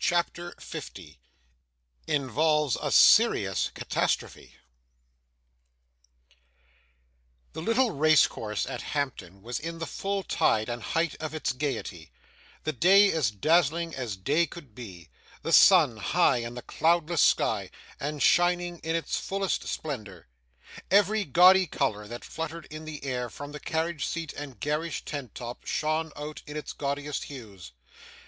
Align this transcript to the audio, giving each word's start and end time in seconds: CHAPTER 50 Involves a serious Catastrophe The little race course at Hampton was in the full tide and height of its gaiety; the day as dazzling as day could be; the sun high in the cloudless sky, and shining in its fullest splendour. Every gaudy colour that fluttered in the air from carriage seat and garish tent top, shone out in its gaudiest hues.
CHAPTER 0.03 0.55
50 0.59 1.19
Involves 2.07 2.75
a 2.81 2.91
serious 2.91 3.69
Catastrophe 3.75 4.55
The 7.53 7.61
little 7.61 7.91
race 7.91 8.25
course 8.25 8.65
at 8.65 8.81
Hampton 8.97 9.43
was 9.43 9.59
in 9.59 9.77
the 9.77 9.85
full 9.85 10.23
tide 10.23 10.69
and 10.69 10.81
height 10.81 11.13
of 11.21 11.35
its 11.35 11.53
gaiety; 11.53 12.11
the 12.63 12.73
day 12.73 13.11
as 13.11 13.29
dazzling 13.29 13.93
as 13.93 14.15
day 14.17 14.47
could 14.47 14.73
be; 14.73 15.09
the 15.43 15.53
sun 15.53 15.97
high 15.97 16.37
in 16.37 16.55
the 16.55 16.63
cloudless 16.63 17.21
sky, 17.21 17.69
and 17.99 18.23
shining 18.23 18.79
in 18.79 18.95
its 18.95 19.19
fullest 19.19 19.67
splendour. 19.67 20.25
Every 20.89 21.25
gaudy 21.25 21.67
colour 21.67 22.07
that 22.07 22.25
fluttered 22.25 22.65
in 22.71 22.85
the 22.85 23.03
air 23.05 23.29
from 23.29 23.53
carriage 23.53 24.07
seat 24.07 24.33
and 24.33 24.59
garish 24.59 25.05
tent 25.05 25.35
top, 25.35 25.63
shone 25.67 26.11
out 26.15 26.41
in 26.47 26.57
its 26.57 26.73
gaudiest 26.73 27.25
hues. 27.25 27.73